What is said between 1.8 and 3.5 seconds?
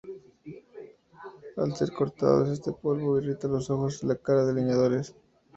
cortados este polvo irrita